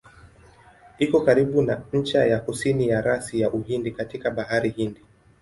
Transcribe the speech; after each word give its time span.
Iko 0.99 1.17
karibu 1.25 1.61
na 1.61 1.83
ncha 1.93 2.25
ya 2.27 2.39
kusini 2.39 2.87
ya 2.87 3.01
rasi 3.01 3.39
ya 3.39 3.51
Uhindi 3.51 3.91
katika 3.91 4.31
Bahari 4.31 4.69
Hindi. 4.69 5.01